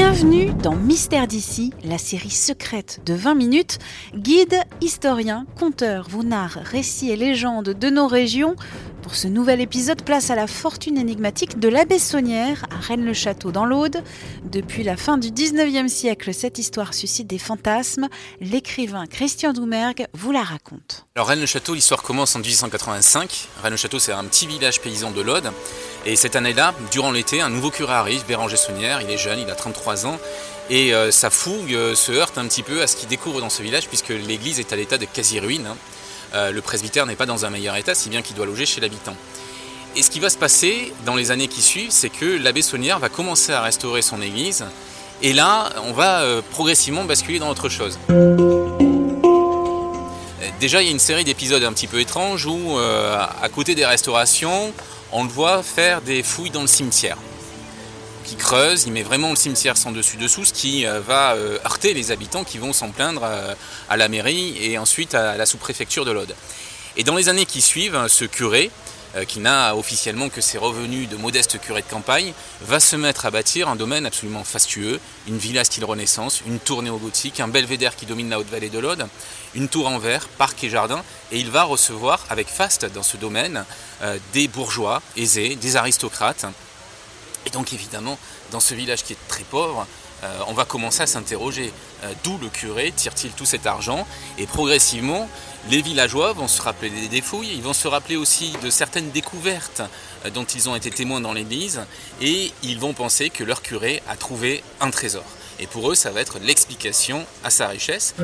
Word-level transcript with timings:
Bienvenue 0.00 0.52
dans 0.62 0.76
Mystère 0.76 1.26
d'ici, 1.26 1.72
la 1.82 1.98
série 1.98 2.30
secrète 2.30 3.00
de 3.04 3.14
20 3.14 3.34
minutes. 3.34 3.78
Guide, 4.14 4.62
historien, 4.80 5.44
conteur 5.58 6.06
vous 6.08 6.22
narre 6.22 6.60
récits 6.62 7.10
et 7.10 7.16
légendes 7.16 7.70
de 7.70 7.90
nos 7.90 8.06
régions. 8.06 8.54
Pour 9.02 9.14
ce 9.14 9.28
nouvel 9.28 9.60
épisode, 9.60 10.02
place 10.02 10.30
à 10.30 10.34
la 10.34 10.46
fortune 10.46 10.98
énigmatique 10.98 11.58
de 11.58 11.68
l'abbé 11.68 11.98
Saunière 11.98 12.66
à 12.70 12.80
Rennes-le-Château 12.80 13.52
dans 13.52 13.64
l'Aude. 13.64 14.02
Depuis 14.44 14.82
la 14.82 14.96
fin 14.96 15.18
du 15.18 15.28
19e 15.28 15.88
siècle, 15.88 16.34
cette 16.34 16.58
histoire 16.58 16.92
suscite 16.92 17.26
des 17.26 17.38
fantasmes. 17.38 18.08
L'écrivain 18.40 19.06
Christian 19.06 19.52
Doumergue 19.52 20.06
vous 20.14 20.32
la 20.32 20.42
raconte. 20.42 21.06
Alors 21.14 21.28
Rennes-le-Château, 21.28 21.74
l'histoire 21.74 22.02
commence 22.02 22.34
en 22.34 22.40
1885. 22.40 23.48
Rennes-le-Château, 23.62 23.98
c'est 23.98 24.12
un 24.12 24.24
petit 24.24 24.46
village 24.46 24.80
paysan 24.80 25.12
de 25.12 25.20
l'Aude. 25.20 25.52
Et 26.04 26.16
cette 26.16 26.36
année-là, 26.36 26.74
durant 26.90 27.12
l'été, 27.12 27.40
un 27.40 27.50
nouveau 27.50 27.70
curé 27.70 27.92
arrive, 27.92 28.24
Béranger 28.26 28.56
Saunière, 28.56 29.00
il 29.00 29.10
est 29.10 29.18
jeune, 29.18 29.38
il 29.38 29.48
a 29.48 29.54
33 29.54 30.06
ans, 30.06 30.18
et 30.70 30.92
euh, 30.92 31.10
sa 31.10 31.30
fougue 31.30 31.72
euh, 31.72 31.94
se 31.94 32.12
heurte 32.12 32.36
un 32.36 32.46
petit 32.46 32.62
peu 32.62 32.82
à 32.82 32.86
ce 32.86 32.96
qu'il 32.96 33.08
découvre 33.08 33.40
dans 33.40 33.50
ce 33.50 33.62
village, 33.62 33.88
puisque 33.88 34.10
l'église 34.10 34.58
est 34.60 34.72
à 34.72 34.76
l'état 34.76 34.98
de 34.98 35.06
quasi-ruine. 35.06 35.66
Hein. 35.66 35.76
Euh, 36.34 36.52
le 36.52 36.60
presbytère 36.60 37.06
n'est 37.06 37.16
pas 37.16 37.26
dans 37.26 37.44
un 37.44 37.50
meilleur 37.50 37.76
état, 37.76 37.94
si 37.94 38.08
bien 38.08 38.22
qu'il 38.22 38.36
doit 38.36 38.46
loger 38.46 38.66
chez 38.66 38.80
l'habitant. 38.80 39.16
Et 39.96 40.02
ce 40.02 40.10
qui 40.10 40.20
va 40.20 40.30
se 40.30 40.38
passer 40.38 40.92
dans 41.06 41.14
les 41.14 41.30
années 41.30 41.48
qui 41.48 41.62
suivent, 41.62 41.90
c'est 41.90 42.10
que 42.10 42.24
l'abbé 42.24 42.62
Saunière 42.62 42.98
va 42.98 43.08
commencer 43.08 43.52
à 43.52 43.62
restaurer 43.62 44.02
son 44.02 44.20
église, 44.20 44.64
et 45.22 45.32
là, 45.32 45.70
on 45.84 45.92
va 45.92 46.22
progressivement 46.52 47.04
basculer 47.04 47.38
dans 47.40 47.48
autre 47.48 47.68
chose. 47.68 47.98
Déjà, 50.60 50.80
il 50.82 50.86
y 50.86 50.88
a 50.88 50.92
une 50.92 51.00
série 51.00 51.24
d'épisodes 51.24 51.64
un 51.64 51.72
petit 51.72 51.88
peu 51.88 51.98
étranges 51.98 52.46
où, 52.46 52.78
à 52.78 53.48
côté 53.48 53.74
des 53.74 53.84
restaurations, 53.84 54.72
on 55.10 55.24
le 55.24 55.30
voit 55.30 55.62
faire 55.62 56.02
des 56.02 56.22
fouilles 56.22 56.50
dans 56.50 56.62
le 56.62 56.68
cimetière. 56.68 57.16
Il 58.30 58.36
creuse, 58.36 58.84
il 58.84 58.92
met 58.92 59.02
vraiment 59.02 59.30
le 59.30 59.36
cimetière 59.36 59.76
sans 59.76 59.92
dessus-dessous, 59.92 60.44
ce 60.44 60.52
qui 60.52 60.86
euh, 60.86 61.00
va 61.00 61.34
euh, 61.34 61.58
heurter 61.64 61.94
les 61.94 62.10
habitants 62.10 62.44
qui 62.44 62.58
vont 62.58 62.72
s'en 62.72 62.90
plaindre 62.90 63.22
euh, 63.24 63.54
à 63.88 63.96
la 63.96 64.08
mairie 64.08 64.56
et 64.60 64.78
ensuite 64.78 65.14
à 65.14 65.36
la 65.36 65.46
sous-préfecture 65.46 66.04
de 66.04 66.10
l'Aude. 66.10 66.34
Et 66.96 67.04
dans 67.04 67.16
les 67.16 67.28
années 67.28 67.46
qui 67.46 67.60
suivent, 67.60 68.06
ce 68.08 68.24
curé, 68.24 68.70
qui 69.26 69.40
n'a 69.40 69.74
officiellement 69.74 70.28
que 70.28 70.42
ses 70.42 70.58
revenus 70.58 71.08
de 71.08 71.16
modeste 71.16 71.58
curé 71.60 71.80
de 71.80 71.86
campagne, 71.86 72.34
va 72.60 72.78
se 72.78 72.94
mettre 72.94 73.24
à 73.24 73.30
bâtir 73.30 73.68
un 73.68 73.76
domaine 73.76 74.04
absolument 74.04 74.44
fastueux, 74.44 75.00
une 75.26 75.38
villa 75.38 75.64
style 75.64 75.84
Renaissance, 75.84 76.42
une 76.46 76.58
tour 76.58 76.82
néo-gothique, 76.82 77.40
un 77.40 77.48
belvédère 77.48 77.96
qui 77.96 78.04
domine 78.04 78.28
la 78.28 78.38
haute 78.38 78.50
vallée 78.50 78.68
de 78.68 78.78
l'Aude, 78.78 79.06
une 79.54 79.68
tour 79.68 79.88
en 79.88 79.98
verre, 79.98 80.28
parc 80.28 80.62
et 80.64 80.68
jardin, 80.68 81.02
et 81.32 81.38
il 81.38 81.50
va 81.50 81.62
recevoir 81.62 82.26
avec 82.28 82.48
faste 82.48 82.84
dans 82.92 83.02
ce 83.02 83.16
domaine 83.16 83.64
des 84.34 84.46
bourgeois 84.46 85.00
aisés, 85.16 85.56
des 85.56 85.76
aristocrates. 85.76 86.44
Et 87.46 87.50
donc 87.50 87.72
évidemment, 87.72 88.18
dans 88.50 88.60
ce 88.60 88.74
village 88.74 89.04
qui 89.04 89.12
est 89.12 89.28
très 89.28 89.44
pauvre, 89.44 89.86
euh, 90.24 90.38
on 90.48 90.52
va 90.52 90.64
commencer 90.64 91.02
à 91.02 91.06
s'interroger 91.06 91.72
euh, 92.02 92.12
d'où 92.24 92.38
le 92.38 92.48
curé 92.48 92.92
tire-t-il 92.94 93.32
tout 93.32 93.44
cet 93.44 93.66
argent 93.66 94.06
et 94.36 94.46
progressivement 94.46 95.28
les 95.70 95.80
villageois 95.80 96.32
vont 96.32 96.48
se 96.48 96.60
rappeler 96.60 96.90
des 96.90 97.08
défouilles, 97.08 97.52
ils 97.54 97.62
vont 97.62 97.72
se 97.72 97.86
rappeler 97.86 98.16
aussi 98.16 98.52
de 98.62 98.70
certaines 98.70 99.10
découvertes 99.10 99.82
dont 100.32 100.44
ils 100.44 100.68
ont 100.68 100.74
été 100.74 100.90
témoins 100.90 101.20
dans 101.20 101.32
l'église 101.32 101.82
et 102.20 102.52
ils 102.62 102.78
vont 102.78 102.94
penser 102.94 103.28
que 103.28 103.44
leur 103.44 103.62
curé 103.62 104.02
a 104.08 104.16
trouvé 104.16 104.62
un 104.80 104.90
trésor. 104.90 105.24
Et 105.60 105.66
pour 105.66 105.90
eux, 105.90 105.94
ça 105.94 106.10
va 106.10 106.20
être 106.20 106.38
l'explication 106.38 107.26
à 107.42 107.50
sa 107.50 107.68
richesse. 107.68 108.14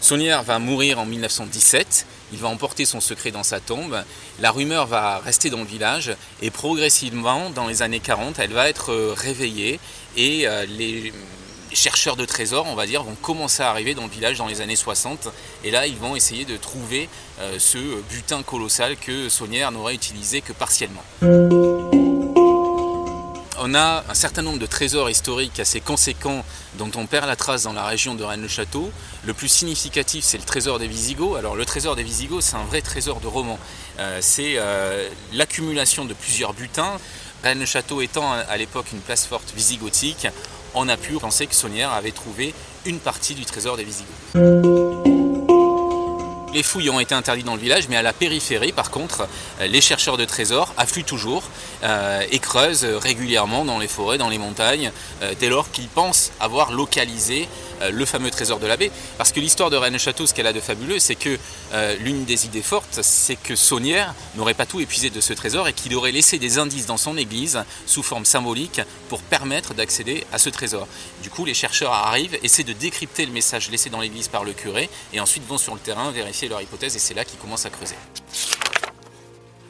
Saunière 0.00 0.44
va 0.44 0.60
mourir 0.60 1.00
en 1.00 1.04
1917, 1.04 2.06
il 2.32 2.38
va 2.38 2.48
emporter 2.48 2.84
son 2.84 3.00
secret 3.00 3.30
dans 3.30 3.42
sa 3.42 3.60
tombe, 3.60 4.02
la 4.40 4.50
rumeur 4.50 4.86
va 4.86 5.18
rester 5.18 5.50
dans 5.50 5.58
le 5.58 5.64
village 5.64 6.14
et 6.42 6.50
progressivement, 6.50 7.50
dans 7.50 7.66
les 7.66 7.82
années 7.82 8.00
40, 8.00 8.38
elle 8.38 8.52
va 8.52 8.68
être 8.68 8.92
euh, 8.92 9.14
réveillée 9.16 9.78
et 10.16 10.46
euh, 10.46 10.64
les 10.66 11.12
chercheurs 11.72 12.16
de 12.16 12.24
trésors, 12.24 12.66
on 12.66 12.74
va 12.74 12.86
dire, 12.86 13.02
vont 13.02 13.16
commencer 13.20 13.62
à 13.62 13.70
arriver 13.70 13.94
dans 13.94 14.04
le 14.04 14.10
village 14.10 14.38
dans 14.38 14.46
les 14.46 14.60
années 14.60 14.76
60 14.76 15.28
et 15.64 15.70
là 15.70 15.86
ils 15.86 15.96
vont 15.96 16.16
essayer 16.16 16.44
de 16.44 16.56
trouver 16.56 17.08
euh, 17.40 17.58
ce 17.58 17.78
butin 18.10 18.42
colossal 18.42 18.96
que 18.96 19.28
Saunière 19.28 19.72
n'aurait 19.72 19.94
utilisé 19.94 20.40
que 20.40 20.52
partiellement 20.52 21.02
on 23.66 23.74
a 23.74 24.04
un 24.08 24.14
certain 24.14 24.42
nombre 24.42 24.60
de 24.60 24.66
trésors 24.66 25.10
historiques 25.10 25.58
assez 25.58 25.80
conséquents 25.80 26.44
dont 26.78 26.90
on 26.94 27.06
perd 27.06 27.26
la 27.26 27.34
trace 27.34 27.64
dans 27.64 27.72
la 27.72 27.84
région 27.84 28.14
de 28.14 28.22
Rennes-le-Château. 28.22 28.92
Le 29.24 29.34
plus 29.34 29.48
significatif, 29.48 30.22
c'est 30.24 30.38
le 30.38 30.44
trésor 30.44 30.78
des 30.78 30.86
Visigoths. 30.86 31.36
Alors 31.36 31.56
le 31.56 31.64
trésor 31.64 31.96
des 31.96 32.04
Visigoths, 32.04 32.42
c'est 32.42 32.56
un 32.56 32.64
vrai 32.64 32.80
trésor 32.80 33.18
de 33.18 33.26
roman. 33.26 33.58
Euh, 33.98 34.18
c'est 34.20 34.54
euh, 34.56 35.08
l'accumulation 35.32 36.04
de 36.04 36.14
plusieurs 36.14 36.52
butins. 36.52 36.98
Rennes-le-Château 37.42 38.00
étant 38.02 38.32
à 38.32 38.56
l'époque 38.56 38.86
une 38.92 39.00
place 39.00 39.26
forte 39.26 39.52
visigothique, 39.56 40.28
on 40.74 40.88
a 40.88 40.96
pu 40.96 41.14
penser 41.14 41.46
que 41.46 41.54
Saunière 41.54 41.92
avait 41.92 42.12
trouvé 42.12 42.54
une 42.84 43.00
partie 43.00 43.34
du 43.34 43.44
trésor 43.44 43.76
des 43.76 43.84
Visigoths. 43.84 44.85
Les 46.56 46.62
fouilles 46.62 46.88
ont 46.88 47.00
été 47.00 47.14
interdites 47.14 47.44
dans 47.44 47.52
le 47.52 47.60
village, 47.60 47.86
mais 47.90 47.96
à 47.96 48.02
la 48.02 48.14
périphérie, 48.14 48.72
par 48.72 48.90
contre, 48.90 49.28
euh, 49.60 49.66
les 49.66 49.82
chercheurs 49.82 50.16
de 50.16 50.24
trésors 50.24 50.72
affluent 50.78 51.04
toujours 51.04 51.42
euh, 51.84 52.22
et 52.30 52.38
creusent 52.38 52.86
régulièrement 52.86 53.66
dans 53.66 53.78
les 53.78 53.88
forêts, 53.88 54.16
dans 54.16 54.30
les 54.30 54.38
montagnes, 54.38 54.90
euh, 55.20 55.34
dès 55.38 55.50
lors 55.50 55.70
qu'ils 55.70 55.88
pensent 55.88 56.32
avoir 56.40 56.72
localisé 56.72 57.46
le 57.90 58.04
fameux 58.04 58.30
trésor 58.30 58.58
de 58.58 58.66
l'abbé. 58.66 58.90
Parce 59.18 59.32
que 59.32 59.40
l'histoire 59.40 59.70
de 59.70 59.76
Rennes-Château, 59.76 60.26
ce 60.26 60.34
qu'elle 60.34 60.46
a 60.46 60.52
de 60.52 60.60
fabuleux, 60.60 60.98
c'est 60.98 61.14
que 61.14 61.38
l'une 62.00 62.24
des 62.24 62.46
idées 62.46 62.62
fortes, 62.62 63.00
c'est 63.02 63.36
que 63.36 63.56
Saunière 63.56 64.14
n'aurait 64.36 64.54
pas 64.54 64.66
tout 64.66 64.80
épuisé 64.80 65.10
de 65.10 65.20
ce 65.20 65.32
trésor 65.32 65.68
et 65.68 65.72
qu'il 65.72 65.94
aurait 65.94 66.12
laissé 66.12 66.38
des 66.38 66.58
indices 66.58 66.86
dans 66.86 66.96
son 66.96 67.16
église 67.16 67.62
sous 67.86 68.02
forme 68.02 68.24
symbolique 68.24 68.80
pour 69.08 69.20
permettre 69.22 69.74
d'accéder 69.74 70.24
à 70.32 70.38
ce 70.38 70.50
trésor. 70.50 70.86
Du 71.22 71.30
coup, 71.30 71.44
les 71.44 71.54
chercheurs 71.54 71.92
arrivent, 71.92 72.38
essaient 72.42 72.64
de 72.64 72.72
décrypter 72.72 73.26
le 73.26 73.32
message 73.32 73.70
laissé 73.70 73.90
dans 73.90 74.00
l'église 74.00 74.28
par 74.28 74.44
le 74.44 74.52
curé 74.52 74.88
et 75.12 75.20
ensuite 75.20 75.46
vont 75.46 75.58
sur 75.58 75.74
le 75.74 75.80
terrain 75.80 76.10
vérifier 76.10 76.48
leur 76.48 76.60
hypothèse 76.60 76.96
et 76.96 76.98
c'est 76.98 77.14
là 77.14 77.24
qu'ils 77.24 77.38
commencent 77.38 77.66
à 77.66 77.70
creuser. 77.70 77.96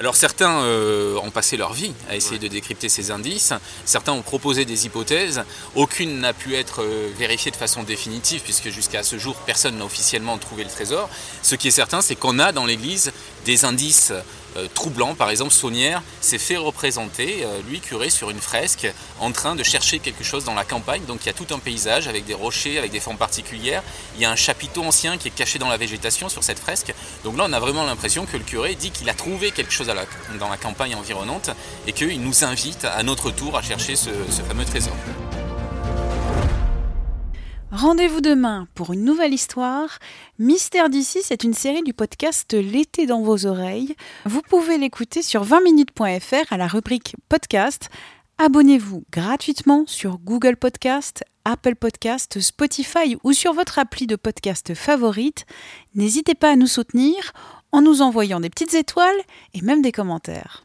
Alors 0.00 0.16
certains 0.16 0.62
euh, 0.62 1.18
ont 1.22 1.30
passé 1.30 1.58
leur 1.58 1.74
vie 1.74 1.92
à 2.08 2.16
essayer 2.16 2.38
de 2.38 2.48
décrypter 2.48 2.88
ces 2.88 3.10
indices, 3.10 3.52
certains 3.84 4.12
ont 4.12 4.22
proposé 4.22 4.64
des 4.64 4.86
hypothèses, 4.86 5.42
aucune 5.74 6.20
n'a 6.20 6.32
pu 6.32 6.54
être 6.54 6.82
euh, 6.82 7.10
vérifiée 7.18 7.50
de 7.50 7.56
façon 7.56 7.82
définitive 7.82 8.40
puisque 8.42 8.70
jusqu'à 8.70 9.02
ce 9.02 9.18
jour 9.18 9.36
personne 9.44 9.76
n'a 9.76 9.84
officiellement 9.84 10.38
trouvé 10.38 10.64
le 10.64 10.70
trésor. 10.70 11.10
Ce 11.42 11.54
qui 11.54 11.68
est 11.68 11.70
certain 11.70 12.00
c'est 12.00 12.16
qu'on 12.16 12.38
a 12.38 12.50
dans 12.50 12.64
l'église 12.64 13.12
des 13.44 13.66
indices 13.66 14.14
euh, 14.56 14.66
troublant. 14.72 15.14
Par 15.14 15.30
exemple, 15.30 15.52
Saunière 15.52 16.02
s'est 16.20 16.38
fait 16.38 16.56
représenter, 16.56 17.40
euh, 17.42 17.60
lui, 17.68 17.80
curé, 17.80 18.10
sur 18.10 18.30
une 18.30 18.40
fresque, 18.40 18.92
en 19.20 19.32
train 19.32 19.54
de 19.54 19.62
chercher 19.62 19.98
quelque 19.98 20.24
chose 20.24 20.44
dans 20.44 20.54
la 20.54 20.64
campagne. 20.64 21.02
Donc 21.06 21.20
il 21.22 21.26
y 21.26 21.30
a 21.30 21.32
tout 21.32 21.52
un 21.54 21.58
paysage 21.58 22.08
avec 22.08 22.24
des 22.24 22.34
rochers, 22.34 22.78
avec 22.78 22.90
des 22.90 23.00
formes 23.00 23.16
particulières. 23.16 23.82
Il 24.16 24.22
y 24.22 24.24
a 24.24 24.30
un 24.30 24.36
chapiteau 24.36 24.82
ancien 24.82 25.18
qui 25.18 25.28
est 25.28 25.32
caché 25.32 25.58
dans 25.58 25.68
la 25.68 25.76
végétation 25.76 26.28
sur 26.28 26.42
cette 26.42 26.58
fresque. 26.58 26.94
Donc 27.24 27.36
là, 27.36 27.44
on 27.48 27.52
a 27.52 27.60
vraiment 27.60 27.84
l'impression 27.84 28.26
que 28.26 28.36
le 28.36 28.44
curé 28.44 28.74
dit 28.74 28.90
qu'il 28.90 29.08
a 29.08 29.14
trouvé 29.14 29.50
quelque 29.50 29.72
chose 29.72 29.90
dans 30.38 30.48
la 30.48 30.56
campagne 30.56 30.94
environnante 30.94 31.50
et 31.86 31.92
qu'il 31.92 32.20
nous 32.20 32.44
invite 32.44 32.84
à 32.84 33.02
notre 33.02 33.30
tour 33.30 33.56
à 33.56 33.62
chercher 33.62 33.96
ce 33.96 34.10
fameux 34.48 34.64
trésor. 34.64 34.94
Rendez-vous 37.72 38.20
demain 38.20 38.66
pour 38.74 38.92
une 38.92 39.04
nouvelle 39.04 39.32
histoire. 39.32 40.00
Mystère 40.40 40.90
d'ici, 40.90 41.20
c'est 41.22 41.44
une 41.44 41.54
série 41.54 41.84
du 41.84 41.94
podcast 41.94 42.52
L'été 42.52 43.06
dans 43.06 43.22
vos 43.22 43.46
oreilles. 43.46 43.94
Vous 44.24 44.42
pouvez 44.42 44.76
l'écouter 44.76 45.22
sur 45.22 45.44
20minutes.fr 45.44 46.52
à 46.52 46.56
la 46.56 46.66
rubrique 46.66 47.14
podcast. 47.28 47.88
Abonnez-vous 48.38 49.04
gratuitement 49.12 49.84
sur 49.86 50.18
Google 50.18 50.56
Podcast, 50.56 51.22
Apple 51.44 51.76
Podcast, 51.76 52.40
Spotify 52.40 53.16
ou 53.22 53.32
sur 53.32 53.52
votre 53.52 53.78
appli 53.78 54.08
de 54.08 54.16
podcast 54.16 54.74
favorite. 54.74 55.46
N'hésitez 55.94 56.34
pas 56.34 56.50
à 56.50 56.56
nous 56.56 56.66
soutenir 56.66 57.32
en 57.70 57.82
nous 57.82 58.02
envoyant 58.02 58.40
des 58.40 58.50
petites 58.50 58.74
étoiles 58.74 59.20
et 59.54 59.60
même 59.62 59.80
des 59.80 59.92
commentaires. 59.92 60.64